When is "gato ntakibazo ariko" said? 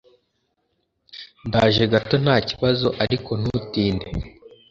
1.93-3.31